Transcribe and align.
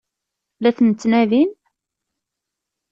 La 0.61 0.69
ten-ttnadin? 0.77 1.51